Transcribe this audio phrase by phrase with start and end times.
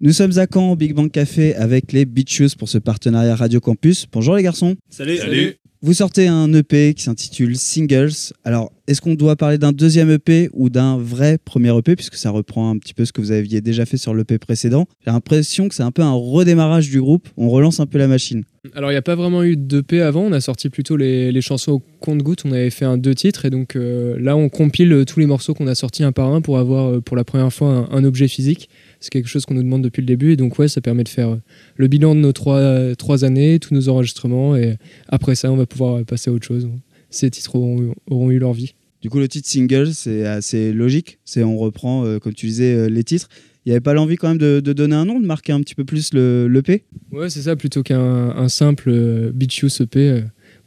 [0.00, 3.34] Nous sommes à Caen au Big Bang Café avec les Beat Shoes pour ce partenariat
[3.34, 4.06] Radio Campus.
[4.12, 4.76] Bonjour les garçons.
[4.90, 5.16] Salut.
[5.16, 5.56] Salut.
[5.82, 8.32] Vous sortez un EP qui s'intitule Singles.
[8.44, 12.30] Alors, est-ce qu'on doit parler d'un deuxième EP ou d'un vrai premier EP puisque ça
[12.30, 14.86] reprend un petit peu ce que vous aviez déjà fait sur l'EP précédent?
[15.04, 17.28] J'ai l'impression que c'est un peu un redémarrage du groupe.
[17.36, 18.44] On relance un peu la machine.
[18.74, 20.22] Alors, il n'y a pas vraiment eu d'EP avant.
[20.22, 22.44] On a sorti plutôt les, les chansons au compte-goutte.
[22.44, 23.44] On avait fait un deux titres.
[23.44, 26.40] Et donc euh, là, on compile tous les morceaux qu'on a sortis un par un
[26.40, 28.68] pour avoir euh, pour la première fois un, un objet physique.
[29.00, 30.32] C'est quelque chose qu'on nous demande depuis le début.
[30.32, 31.40] Et donc, ouais, ça permet de faire euh,
[31.76, 34.56] le bilan de nos trois, trois années, tous nos enregistrements.
[34.56, 34.76] Et
[35.08, 36.68] après ça, on va pouvoir passer à autre chose.
[37.10, 38.74] Ces titres auront, auront eu leur vie.
[39.00, 41.18] Du coup, le titre single, c'est assez logique.
[41.24, 43.28] C'est on reprend, euh, comme tu disais, euh, les titres.
[43.64, 45.60] Il n'y avait pas l'envie quand même de, de, donner un nom, de marquer un
[45.60, 49.82] petit peu plus le l'EP Ouais, c'est ça, plutôt qu'un un simple euh, Beat Shoes
[49.82, 49.98] EP.
[49.98, 50.20] Euh,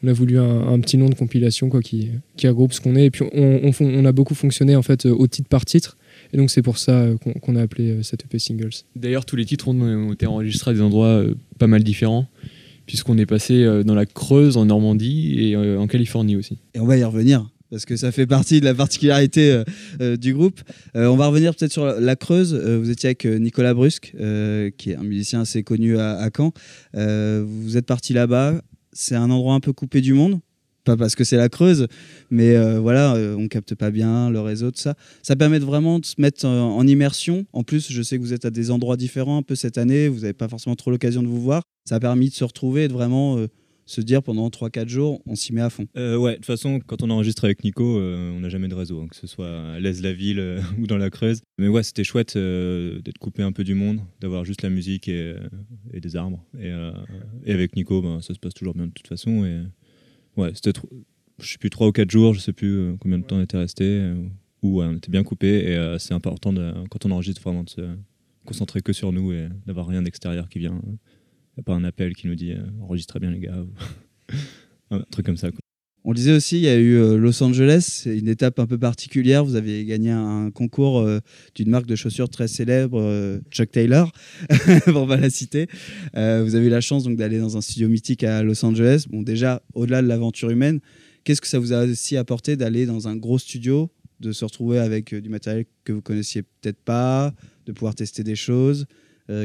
[0.03, 2.95] on a voulu un, un, petit nom de compilation quoi, qui, qui regroupe ce qu'on
[2.95, 3.05] est.
[3.05, 5.97] Et puis, on, on, on, a beaucoup fonctionné en fait au titre par titre.
[6.33, 8.83] Et donc, c'est pour ça qu'on qu a appelé cette EP Singles.
[8.95, 11.23] D'ailleurs, tous les titres ont, ont, été enregistrés à des endroits
[11.59, 12.27] pas mal différents
[12.87, 16.57] puisqu'on est passé dans la Creuse, en Normandie et en Californie aussi.
[16.73, 19.63] Et on va y revenir parce que ça fait partie de la particularité euh,
[20.01, 20.61] euh, du groupe.
[20.95, 22.53] Euh, on va revenir peut-être sur la, la Creuse.
[22.53, 24.13] vous étiez avec Nicolas Brusque,
[24.77, 26.53] qui est un musicien assez connu à, à Caen.
[26.93, 28.61] vous êtes parti là-bas.
[28.93, 30.41] C'est un endroit un peu coupé du monde.
[30.83, 31.87] Pas parce que c'est la Creuse,
[32.29, 34.95] mais voilà, on capte pas bien le réseau, tout ça.
[35.21, 37.45] Ça permet de vraiment de se mettre en, en immersion.
[37.53, 40.07] En plus, je sais que vous êtes à des endroits différents un peu cette année.
[40.07, 41.63] Vous n'avez pas forcément trop l'occasion de vous voir.
[41.85, 43.37] Ça a permis de se retrouver et de vraiment
[43.91, 45.85] se dire pendant 3-4 jours, on s'y met à fond.
[45.97, 48.75] Euh, ouais, de toute façon, quand on enregistre avec Nico, euh, on n'a jamais de
[48.75, 51.41] réseau, hein, que ce soit à l'aise la ville euh, ou dans la Creuse.
[51.57, 55.07] Mais ouais, c'était chouette euh, d'être coupé un peu du monde, d'avoir juste la musique
[55.07, 55.35] et,
[55.93, 56.43] des arbres.
[56.59, 56.71] Et,
[57.51, 59.45] avec Nico, ben, ça se passe toujours bien de toute façon.
[60.37, 60.79] Ouais, c'était,
[61.39, 63.57] je sais plus, 3 ou 4 jours, je sais plus combien de temps on était
[63.57, 64.13] resté,
[64.61, 65.71] où ouais, on était bien coupé.
[65.71, 67.81] Et c'est important, de, quand on enregistre, vraiment de se
[68.45, 70.79] concentrer que sur nous et d'avoir rien d'extérieur qui vient.
[70.83, 70.89] Il
[71.57, 73.65] n'y a pas un appel qui nous dit euh, enregistrez bien les gars.
[74.91, 75.51] un truc comme ça.
[75.51, 75.60] Quoi.
[76.03, 79.45] On disait aussi, il y a eu euh, Los Angeles, une étape un peu particulière.
[79.45, 81.19] Vous avez gagné un concours euh,
[81.53, 84.11] d'une marque de chaussures très célèbre, euh, Chuck Taylor,
[84.85, 85.67] pour pas la citer.
[86.13, 89.05] Vous avez eu la chance donc d'aller dans un studio mythique à Los Angeles.
[89.09, 90.79] Bon, déjà, au-delà de l'aventure humaine,
[91.23, 94.79] qu'est-ce que ça vous a aussi apporté d'aller dans un gros studio, de se retrouver
[94.79, 97.31] avec du matériel que vous connaissiez peut-être pas,
[97.67, 98.87] de pouvoir tester des choses?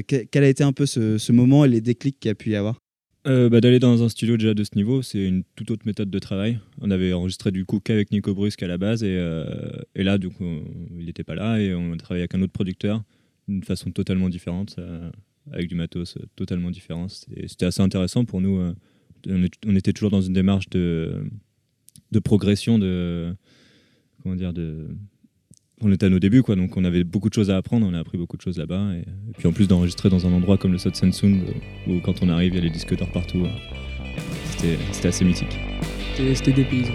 [0.06, 2.50] Quel a été un peu ce, ce, moment et les déclics qu'il y a pu
[2.50, 2.80] y avoir?
[3.26, 6.10] Euh, bah, D'aller dans un studio déjà de ce niveau, c'est une toute autre méthode
[6.10, 6.58] de travail.
[6.80, 9.44] On avait enregistré du coup qu'avec Nico Brusque à la base, et, euh,
[9.94, 13.02] et là, il n'était pas là, et on a travaillé avec un autre producteur
[13.48, 15.10] d'une façon totalement différente, euh,
[15.52, 17.08] avec du matos totalement différent.
[17.08, 18.74] C'était assez intéressant pour nous.
[19.28, 21.24] On, est, on, était toujours dans une démarche de,
[22.12, 23.34] de progression, de.
[24.22, 24.88] Comment dire de,
[25.82, 27.94] on était à nos débuts, quoi, donc on avait beaucoup de choses à apprendre, on
[27.94, 28.94] a appris beaucoup de choses là-bas.
[28.94, 31.40] Et, et, puis en plus d'enregistrer dans un endroit comme le South Samsung,
[31.88, 33.46] où quand on arrive, il y a les disques d'or partout,
[34.92, 35.58] c'était assez mythique.
[36.16, 36.92] C'était des paysans.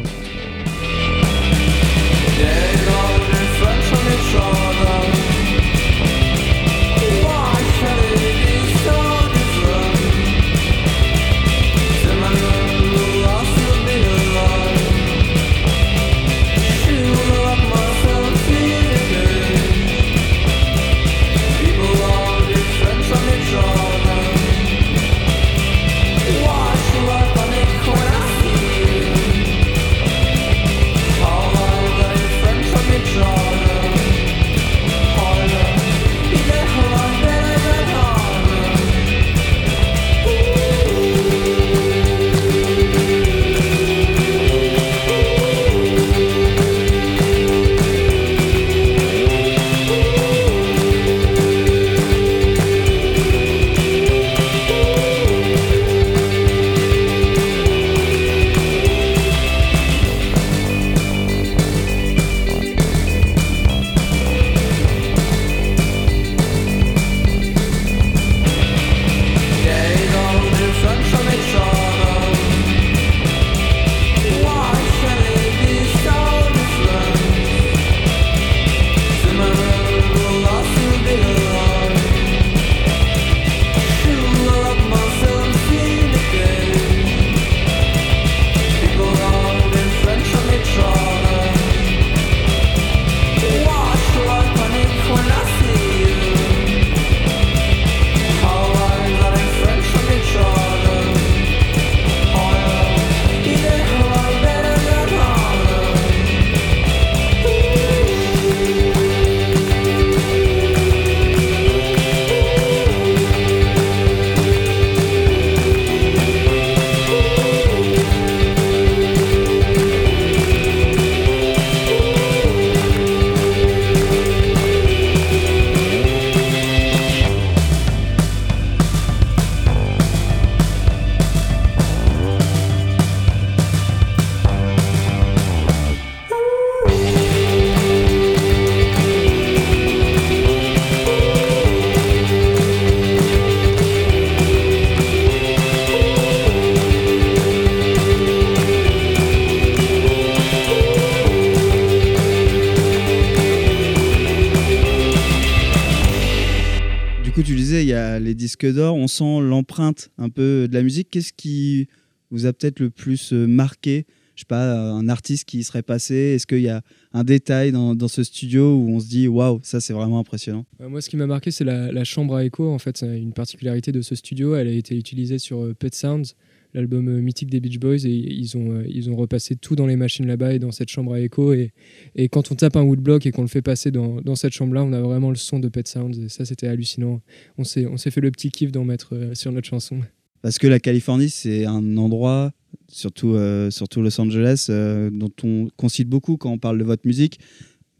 [157.44, 161.10] Disais, il y a les disques d'or, on sent l'empreinte un peu de la musique.
[161.10, 161.88] Qu'est-ce qui
[162.30, 164.06] vous a peut-être le plus euh, marqué?
[164.36, 166.16] Je sais pas, un artiste qui y serait passé?
[166.16, 166.82] Est-ce qu'il y a
[167.14, 170.66] un détail dans, ce studio où on se dit waouh, ça c'est vraiment impressionnant?
[170.80, 172.70] Euh, Moi, ce qui m'a marqué, c'est la, la, chambre à écho.
[172.72, 174.56] En fait, c'est une particularité de ce studio.
[174.56, 176.36] Elle a été utilisée sur euh, Pet Sounds
[176.74, 179.86] l'album euh, mythique des Beach Boys et ils ont, euh, ils ont repassé tout dans
[179.86, 181.72] les machines là-bas et dans cette chambre à écho et,
[182.16, 184.84] et quand on tape un woodblock et qu'on le fait passer dans, dans cette chambre-là,
[184.84, 187.22] on a vraiment le son de Pet Sounds et ça c'était hallucinant.
[187.58, 190.00] On s'est, fait le petit kiff d'en mettre euh, sur notre chanson.
[190.42, 192.52] Parce que la Californie, c'est un endroit,
[192.88, 193.38] surtout,
[193.70, 194.72] surtout Los Angeles,
[195.12, 197.40] dont on concite beaucoup quand on parle de votre musique.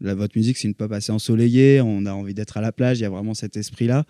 [0.00, 2.98] La, votre musique, c'est une pop assez ensoleillée, on a envie d'être à la plage,
[2.98, 4.04] il y a vraiment cet esprit-là.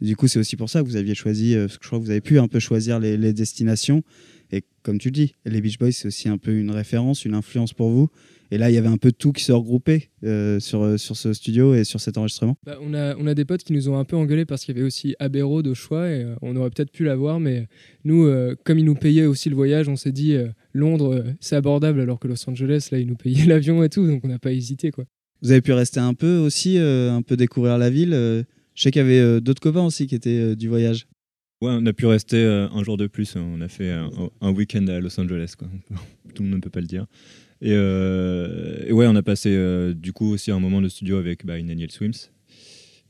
[0.00, 1.98] Du coup, c'est aussi pour ça que vous aviez choisi, euh, parce que je crois
[1.98, 4.02] que vous avez pu un peu choisir les, destinations.
[4.50, 7.34] Et comme tu le dis, les Beach Boys, c'est aussi un peu une référence, une
[7.34, 8.08] influence pour vous.
[8.50, 11.16] Et là, il y avait un peu tout qui se regroupait euh, sur, euh, sur
[11.16, 12.56] ce studio et sur cet enregistrement.
[12.64, 14.74] Bah, on, a, on a des potes qui nous ont un peu engueulés parce qu'il
[14.74, 17.66] y avait aussi Abbey Road au choix et on aurait peut-être pu l'avoir, mais
[18.04, 18.32] nous,
[18.64, 20.34] comme ils nous payaient aussi le voyage, on s'est dit
[20.72, 24.24] Londres, c'est abordable alors que Los Angeles, là, ils nous payaient l'avion et tout, donc
[24.24, 24.92] on n'a pas hésité.
[24.92, 25.04] quoi.
[25.42, 28.46] Vous avez pu rester un peu aussi, un peu découvrir la ville
[28.78, 31.08] je sais qu'il y avait euh, d'autres copains aussi qui étaient euh, du voyage.
[31.60, 33.34] Ouais, on a pu rester euh, un jour de plus.
[33.34, 35.54] On a fait un, week-end à Los Angeles.
[35.58, 35.66] Quoi.
[36.34, 37.06] Tout le monde ne peut pas le dire.
[37.60, 39.52] Et, ouais, on a passé
[39.96, 42.30] du coup aussi un moment de studio avec bah, Inaniel Swims.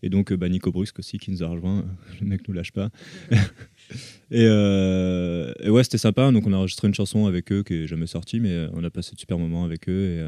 [0.02, 1.84] Et donc bah, Nico Brusque aussi qui nous a rejoint.
[2.22, 2.88] Le mec nous lâche pas.
[4.30, 6.32] et, ouais, c'était sympa.
[6.32, 8.88] Donc on a enregistré une chanson avec eux qui est jamais sortie, mais on a
[8.88, 10.26] passé de super moments avec eux.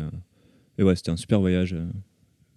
[0.76, 1.75] Et ouais, c'était un super voyage.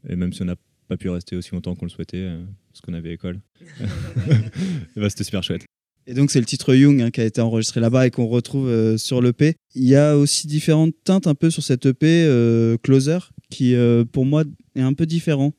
[0.09, 0.57] Et même si on n'a
[0.89, 2.27] pas pu rester aussi longtemps qu'on le souhaitait,
[2.73, 3.39] parce qu'on avait école.
[4.95, 5.63] bah, C'était super chouette.
[6.05, 8.67] Et donc c'est le titre Young hein, qui a été enregistré là-bas et qu'on retrouve
[8.67, 9.55] euh, sur l'EP.
[9.75, 14.03] Il y a aussi différentes teintes un peu sur cette EP euh, Closer qui euh,
[14.03, 14.43] pour moi
[14.75, 15.53] est un peu différent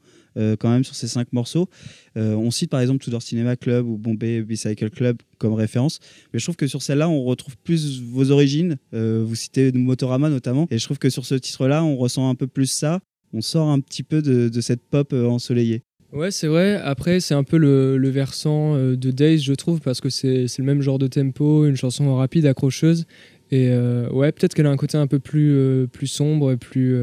[0.59, 1.69] quand même sur ces cinq morceaux.
[2.17, 6.01] on cite par exemple Tudor Cinema Club ou Bombay Bicycle Club comme référence,
[6.33, 8.77] mais je trouve que sur celle-là on retrouve plus vos origines.
[8.91, 12.49] vous citez Motorama notamment et je trouve que sur ce titre-là on ressent un peu
[12.49, 12.99] plus ça.
[13.33, 15.85] On sort un petit peu de, de cette pop ensoleillée.
[16.15, 16.81] Ouais, c'est vrai.
[16.85, 20.65] Après, c'est un peu le, versant euh, de Days, je trouve, parce que c'est le
[20.65, 23.05] même genre de tempo, une chanson rapide, accrocheuse.
[23.51, 26.57] Et euh, ouais, peut-être qu'elle a un côté un peu plus, euh, plus sombre et
[26.57, 26.97] plus,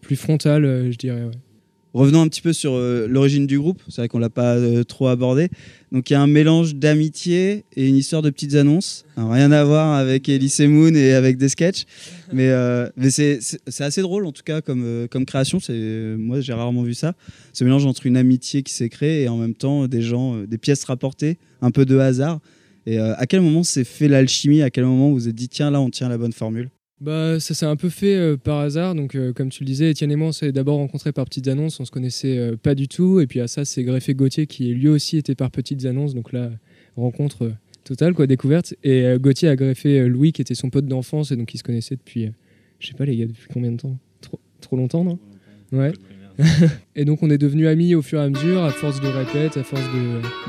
[0.00, 1.22] plus frontal, je dirais.
[1.94, 3.80] Revenons un petit peu sur euh, l'origine du groupe.
[3.88, 5.48] C'est vrai qu'on l'a pas euh, trop abordé.
[5.92, 9.04] Donc il y a un mélange d'amitié et une histoire de petites annonces.
[9.16, 11.84] rien à voir avec Elise Moon et avec des sketchs,
[12.32, 13.38] mais, euh, c'est
[13.78, 15.60] assez drôle en tout cas comme, comme création.
[16.18, 17.14] Moi j'ai rarement vu ça.
[17.52, 20.58] Ce mélange entre une amitié qui s'est créée et en même temps des gens, des
[20.58, 22.40] pièces rapportées, un peu de hasard.
[22.86, 24.62] Et à quel moment s'est fait l'alchimie?
[24.62, 26.70] À quel moment vous vous êtes dit tiens là on tient la bonne formule?
[27.04, 28.94] Bah, ça s'est un peu fait euh, par hasard.
[28.94, 31.48] Donc, euh, comme tu le disais, Étienne et moi, on s'est d'abord rencontrés par petites
[31.48, 31.78] annonces.
[31.78, 33.20] On se connaissait euh, pas du tout.
[33.20, 36.14] Et puis à ça, c'est greffé Gauthier qui lui aussi était par petites annonces.
[36.14, 36.50] Donc là,
[36.96, 37.52] rencontre
[37.84, 38.74] totale, quoi, découverte.
[38.82, 41.30] Et Gauthier a greffé Louis, qui était son pote d'enfance.
[41.30, 42.30] Et donc, ils se connaissaient depuis,
[42.78, 43.98] je sais pas les gars, depuis combien de temps?
[44.62, 45.18] Trop, longtemps, non?
[45.72, 45.92] Ouais.
[46.96, 49.58] et donc on est devenus amis au fur et à mesure, à force de répètes,
[49.58, 49.84] à force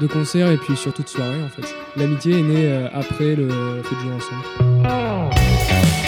[0.01, 1.67] de concerts et puis surtout de soirées en fait.
[1.95, 6.04] L'amitié est née après le fait de jouer ensemble.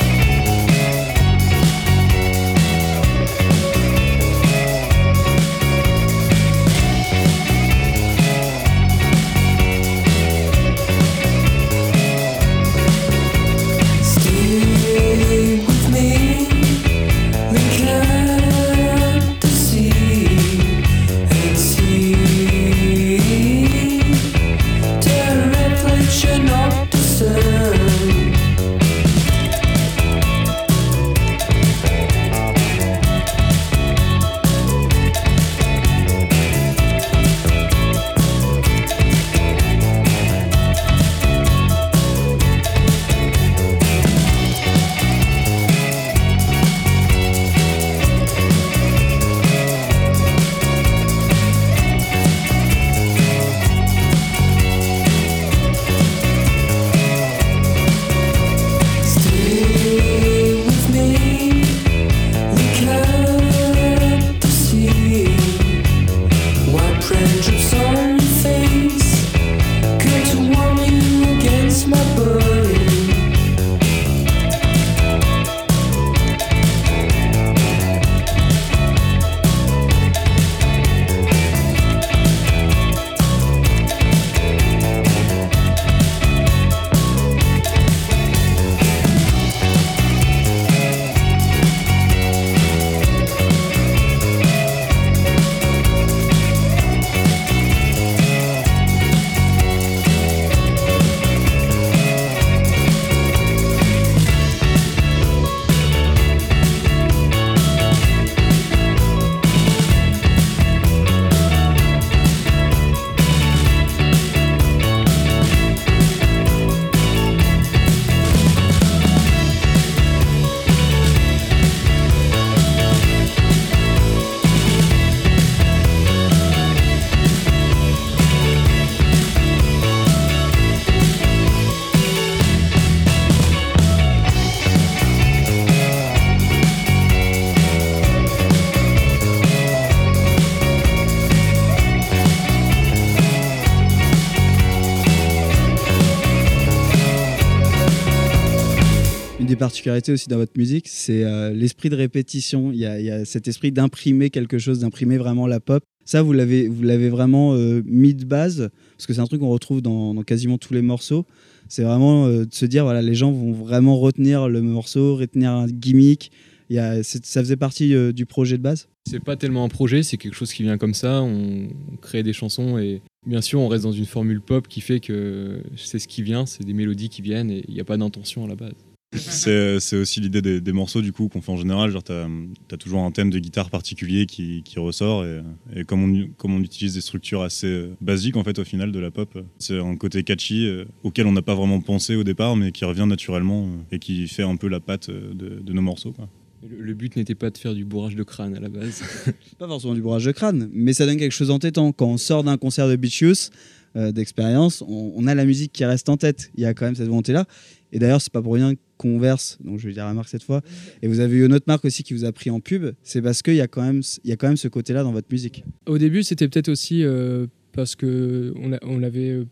[149.57, 152.71] Particularités aussi dans votre musique, c'est euh, l'esprit de répétition.
[152.71, 155.83] Il y, a, cet esprit d'imprimer quelque chose, d'imprimer vraiment la pop.
[156.05, 159.41] Ça, vous l'avez, vous l'avez vraiment euh, mis de base, parce que c'est un truc
[159.41, 161.25] qu'on retrouve dans, quasiment tous les morceaux.
[161.67, 165.67] C'est vraiment de se dire, voilà, les gens vont vraiment retenir le morceau, retenir un
[165.67, 166.31] gimmick.
[166.69, 170.51] Ça faisait partie du projet de base c'est pas tellement un projet, c'est quelque chose
[170.51, 171.21] qui vient comme ça.
[171.21, 171.69] On
[172.01, 175.61] crée des chansons et bien sûr, on reste dans une formule pop qui fait que
[175.75, 178.45] c'est ce qui vient, c'est des mélodies qui viennent et il n'y a pas d'intention
[178.45, 178.73] à la base.
[179.13, 181.91] C'est aussi l'idée des, morceaux du coup qu'on fait en général.
[181.91, 186.53] Genre, tu as, toujours un thème de guitare particulier qui, ressort et, comme, on, comme,
[186.53, 189.95] on, utilise des structures assez basiques en fait au final de la pop, c'est un
[189.95, 193.63] côté catchy euh, auquel on n'a pas vraiment pensé au départ mais qui revient naturellement
[193.63, 196.11] euh, et qui fait un peu la patte de, de nos morceaux.
[196.11, 196.29] Quoi.
[196.67, 199.03] Le, but n'était pas de faire du bourrage de crâne à la base.
[199.59, 201.75] pas forcément du bourrage de crâne, mais ça donne quelque chose en tête.
[201.75, 203.51] Quand on sort d'un concert de Beach Youth,
[203.95, 206.51] euh, d'expérience, on, a la musique qui reste en tête.
[206.55, 207.45] Il y a quand même cette volonté-là.
[207.91, 210.43] Et d'ailleurs, c'est pas pour rien qu'on verse, donc je vais dire la marque cette
[210.43, 210.61] fois.
[211.01, 212.93] Et vous avez eu une autre marque aussi qui vous a pris en pub.
[213.03, 215.27] C'est parce qu'il y, a quand même, y a quand même ce côté-là dans votre
[215.31, 215.63] musique.
[215.85, 219.03] Au début, c'était peut-être aussi euh, parce que on, on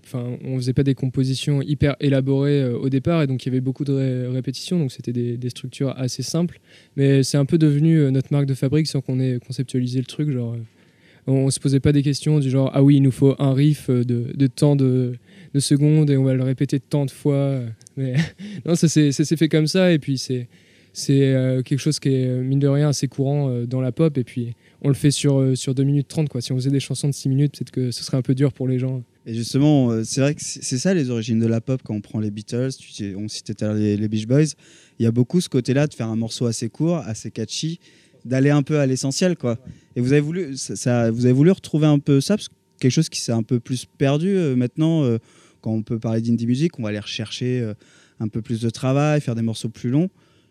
[0.04, 3.52] enfin, on faisait pas des compositions hyper élaborées euh, au départ et donc il y
[3.52, 6.60] avait beaucoup de répétitions, donc c'était des, structures assez simples.
[6.98, 10.06] Mais c'est un peu devenu euh, notre marque de fabrique sans qu'on ait conceptualisé le
[10.06, 10.32] truc.
[10.32, 13.36] Genre, euh, on, se posait pas des questions du genre ah oui, il nous faut
[13.38, 15.14] un riff de, de temps de,
[15.56, 17.60] de, secondes et on va le répéter tant de fois.
[17.98, 18.16] Mais
[18.66, 20.48] non, ça s'est fait comme ça et puis c'est
[20.94, 24.56] c'est quelque chose qui est mine de rien assez courant dans la pop et puis
[24.86, 26.30] on le fait sur, euh, sur 2 minutes 30.
[26.30, 26.42] Quoi.
[26.42, 28.54] Si on faisait des chansons de 6 minutes, peut-être que ce serait un peu dur
[28.54, 29.04] pour les gens.
[29.26, 32.02] Et justement, euh, c'est vrai que c'est ça les origines de la pop quand on
[32.02, 32.70] prend les Beatles,
[33.18, 34.54] on citait les, les Beach Boys.
[35.00, 37.80] Il y a beaucoup ce côté-là de faire un morceau assez court, assez catchy,
[38.26, 39.36] d'aller un peu à l'essentiel.
[39.36, 39.58] quoi.
[39.96, 42.38] Et vous avez, voulu, ça, vous avez voulu retrouver un peu ça,
[42.80, 45.18] quelque chose qui s'est un peu plus perdu euh, maintenant.
[45.66, 47.74] Quand on peut parler d'indie music, on va aller rechercher
[48.20, 50.10] un peu plus de travail, faire des morceaux plus longs.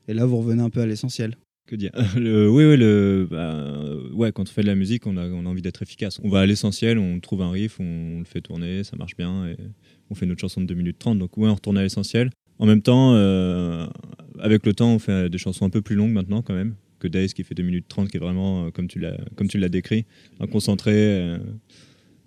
[0.09, 1.37] Et là, vous revenez un peu à l'essentiel.
[1.67, 1.93] Que dire?
[2.17, 6.21] Oui, oui bah, quand on fait de la musique, on a, envie d'être efficace.
[6.25, 9.47] On va à l'essentiel, on trouve un riff, on, le fait tourner, ça marche bien,
[9.47, 9.57] et
[10.11, 11.19] on fait notre chanson de 2 minutes 30.
[11.19, 12.31] Donc, ouais, on retourne à l'essentiel.
[12.59, 13.87] En même temps, euh,
[14.39, 17.09] avec le temps, on fait des chansons un peu plus longues maintenant, quand même, que
[17.09, 20.05] Days qui fait 2 minutes 30, qui est vraiment, euh, comme tu l'as décrit,
[20.41, 20.93] un concentré.
[20.95, 21.39] Euh,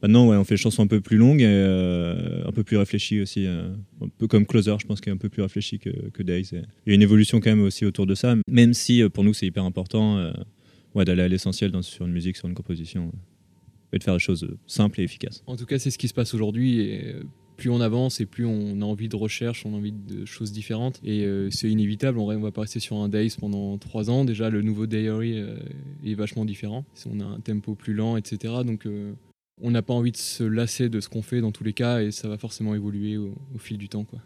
[0.01, 2.77] Maintenant, ouais, on fait des chansons un peu plus longues et euh, un peu plus
[2.77, 3.46] réfléchies aussi.
[3.48, 3.70] Euh,
[4.01, 6.50] un peu comme Closer, je pense, qu'il est un peu plus réfléchi que, que Days.
[6.51, 9.24] Il y a une évolution quand même aussi autour de ça, même si euh, pour
[9.24, 10.32] nous, c'est hyper important
[10.94, 13.12] ouais, d'aller à l'essentiel sur une musique, sur une composition,
[13.92, 15.44] et de faire des choses simples et efficaces.
[15.48, 17.01] En tout cas, c'est ce qui se passe aujourd'hui.
[17.56, 20.51] Plus on avance et plus on a envie de recherche, on a envie de choses
[20.51, 21.01] différentes.
[21.04, 24.25] Et c'est inévitable, on va pas rester sur un Days pendant trois ans.
[24.25, 25.44] Déjà, le nouveau Diary
[26.06, 26.86] est vachement différent.
[27.10, 28.54] On a un tempo plus lent, etc.
[28.63, 28.86] Donc
[29.62, 32.02] on n'a pas envie de se lasser de ce qu'on fait dans tous les cas
[32.02, 34.04] et ça va forcément évoluer au, fil du temps.
[34.04, 34.20] Quoi.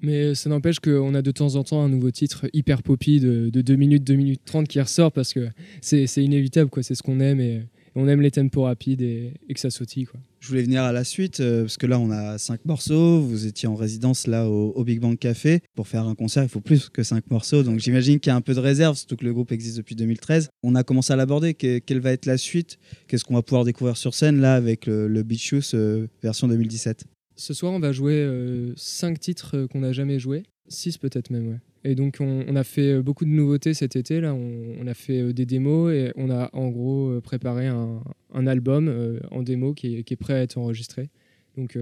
[0.00, 3.50] Mais ça n'empêche qu'on a de temps en temps un nouveau titre hyper poppy de,
[3.50, 5.48] 2 minutes, 2 minutes 30 qui ressort parce que
[5.80, 6.82] c'est inévitable, quoi.
[6.82, 7.62] c'est ce qu'on aime et
[7.96, 10.04] on aime les tempos rapides et, que ça sautille.
[10.04, 10.20] Quoi.
[10.40, 13.46] Je voulais venir à la suite euh, parce que là on a 5 morceaux, vous
[13.46, 15.60] étiez en résidence là au, Big Bang Café.
[15.74, 18.36] Pour faire un concert il faut plus que 5 morceaux donc j'imagine qu'il y a
[18.36, 20.50] un peu de réserve surtout que le groupe existe depuis 2013.
[20.62, 22.78] On a commencé à l'aborder, quelle va être la suite?
[23.08, 27.04] Qu'est-ce qu'on va pouvoir découvrir sur scène là avec le, le Beach euh, version 2017
[27.36, 31.48] Ce soir on va jouer 5 euh, titres qu'on n'a jamais joués, 6 peut-être même
[31.48, 31.60] ouais.
[31.88, 34.20] Et donc, on, a fait euh, beaucoup de nouveautés cet été.
[34.20, 38.02] Là, on, a fait euh, des démos et on a en gros euh, préparé un,
[38.48, 41.10] album en démo qui est, prêt à être enregistré.
[41.56, 41.78] Donc,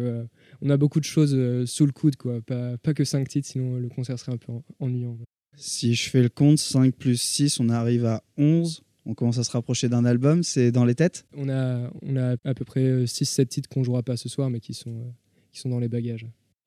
[0.62, 2.41] on a beaucoup de choses sous le coude, quoi.
[2.43, 5.19] Pas, pas que 5 titres, sinon le concert serait un peu ennuyant.
[5.57, 8.85] Si je fais le compte, 5 plus 6, on arrive à 11.
[9.05, 10.45] On commence à se rapprocher d'un album.
[10.45, 11.26] C'est dans les têtes?
[11.37, 14.61] On a, on a à peu près 6-7 titres qu'on jouera pas ce soir, mais
[14.61, 15.12] qui sont,
[15.50, 16.26] qui sont dans les bagages.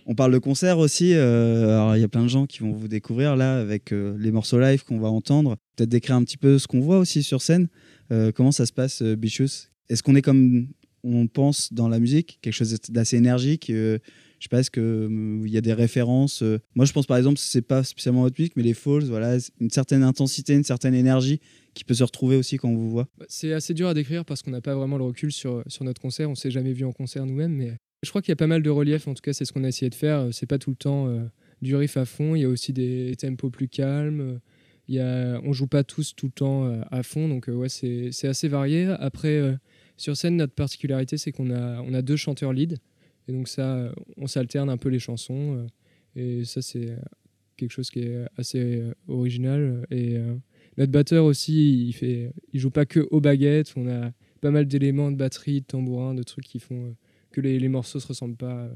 [0.09, 1.13] On parle de concert aussi.
[1.13, 4.31] Euh, il y a plein de gens qui vont vous découvrir là avec euh, les
[4.31, 5.57] morceaux live qu'on va entendre.
[5.75, 7.67] Peut-être décrire un petit peu ce qu'on voit aussi sur scène.
[8.13, 10.69] Euh, comment ça se passe, Bichus Est-ce qu'on est comme
[11.03, 13.99] on pense dans la musique, quelque chose d'assez énergique Je
[14.39, 16.41] sais pas, est-ce qu'il y a des références
[16.73, 19.69] Moi, je pense par exemple, c'est pas spécialement votre musique, mais les Falls, voilà, une
[19.69, 21.41] certaine intensité, une certaine énergie
[21.73, 23.07] qui peut se retrouver aussi quand on vous voit.
[23.17, 25.83] Bah, c'est assez dur à décrire parce qu'on n'a pas vraiment le recul sur, sur
[25.83, 26.29] notre concert.
[26.29, 27.73] On s'est jamais vu en concert nous-mêmes, mais
[28.03, 29.63] je crois qu'il y a pas mal de relief, en tout cas, c'est ce qu'on
[29.63, 30.27] a essayé de faire.
[30.31, 31.23] C'est pas tout le temps euh,
[31.61, 34.39] du riff à fond, il y a aussi des tempos plus calmes.
[34.87, 37.53] Il y a, on joue pas tous tout le temps euh, à fond, donc euh,
[37.53, 38.85] ouais, c'est assez varié.
[38.99, 39.57] Après,
[39.97, 42.77] sur scène, notre particularité, c'est qu'on a, on a deux chanteurs lead,
[43.27, 45.67] et donc ça, on s'alterne un peu les chansons,
[46.15, 46.95] et ça, c'est
[47.57, 49.85] quelque chose qui est assez original.
[49.89, 50.17] Et
[50.77, 54.67] notre batteur aussi, il, fait, il joue pas que aux baguettes, on a pas mal
[54.67, 56.95] d'éléments de batterie, de tambourin, de trucs qui font
[57.31, 58.69] que les, morceaux se ressemblent pas euh,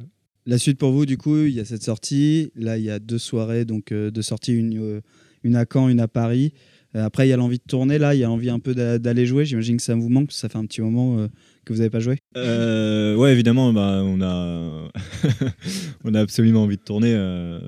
[0.45, 2.51] La suite pour vous, du coup, il y a cette sortie.
[2.55, 5.01] Là, il y a deux soirées, donc euh, deux sorties, une, euh,
[5.43, 6.53] une à Caen, une à Paris.
[6.95, 7.97] Euh, après, il y a l'envie de tourner.
[7.97, 9.45] Là, il y a envie un peu d'a- d'aller jouer.
[9.45, 11.27] J'imagine que ça vous manque, parce que ça fait un petit moment euh,
[11.65, 12.17] que vous n'avez pas joué.
[12.35, 14.89] Euh, ouais, évidemment, bah, on, a
[16.03, 17.13] on a absolument envie de tourner.
[17.15, 17.59] euh,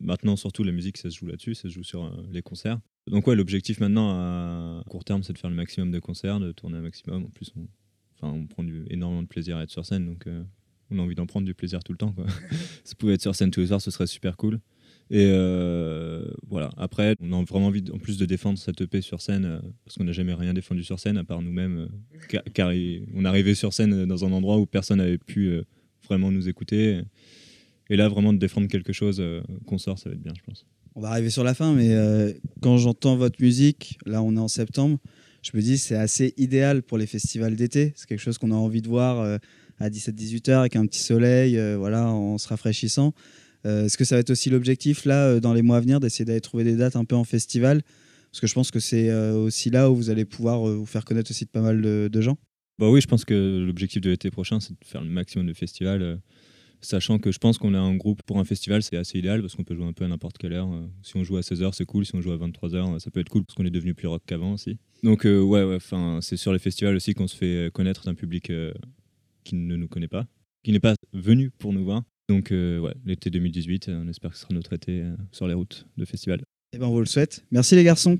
[0.00, 2.78] maintenant, surtout, la musique, ça se joue là-dessus, ça se joue sur euh, les concerts.
[3.10, 6.50] Donc, ouais, l'objectif maintenant à court terme, c'est de faire le maximum de concerts, de
[6.52, 7.24] tourner un maximum.
[7.24, 7.66] En plus, on,
[8.22, 10.42] on prend du- énormément de plaisir à être sur scène, donc euh,
[10.90, 12.12] on a envie d'en prendre du plaisir tout le temps.
[12.12, 12.26] Quoi.
[12.84, 14.60] si on pouvait être sur scène tous les soirs, ce serait super cool.
[15.08, 16.70] Et euh, voilà.
[16.76, 19.60] Après, on a vraiment envie, de- en plus, de défendre cette EP sur scène, euh,
[19.84, 21.88] parce qu'on n'a jamais rien défendu sur scène à part nous-mêmes,
[22.28, 25.60] car, car il- on arrivait sur scène dans un endroit où personne n'avait pu
[26.08, 27.02] vraiment nous écouter.
[27.88, 29.22] Et là, vraiment de défendre quelque chose
[29.66, 30.66] qu'on sort, ça va être bien, je pense.
[30.96, 34.48] On va arriver sur la fin, mais quand j'entends votre musique, là, on est en
[34.48, 34.98] septembre,
[35.46, 37.92] je me dis c'est assez idéal pour les festivals d'été.
[37.94, 39.38] C'est quelque chose qu'on a envie de voir euh,
[39.78, 43.14] à 17-18 heures avec un petit soleil, euh, voilà, en se rafraîchissant.
[43.64, 46.24] Euh, Est-ce que ça va être aussi l'objectif là dans les mois à venir d'essayer
[46.24, 47.82] d'aller trouver des dates un peu en festival?
[48.32, 51.30] Parce que je pense que c'est aussi là où vous allez pouvoir vous faire connaître
[51.30, 52.36] aussi de pas mal de, de gens.
[52.78, 55.54] Bah oui, je pense que l'objectif de l'été prochain, c'est de faire le maximum de
[55.54, 56.20] festivals.
[56.76, 59.40] Euh, sachant que je pense qu'on a un groupe pour un festival, c'est assez idéal
[59.40, 60.72] parce qu'on peut jouer un peu à n'importe quelle heure.
[60.72, 62.04] euh, si on joue à 16h, c'est cool.
[62.06, 64.22] Si on joue à 23h, ça peut être cool parce qu'on est devenu plus rock
[64.26, 64.78] qu'avant aussi.
[65.02, 65.78] Donc, euh, ouais, ouais,
[66.20, 68.72] c'est sur les festivals aussi qu'on se fait connaître d'un public euh,
[69.44, 70.26] qui ne nous connaît pas,
[70.64, 72.02] qui n'est pas venu pour nous voir.
[72.28, 75.46] Donc, euh, ouais, l'été 2018, euh, on espère que ce sera notre été euh, sur
[75.46, 76.40] les routes de festival.
[76.72, 77.44] Eh ben, on vous le souhaite.
[77.52, 78.14] Merci les garçons.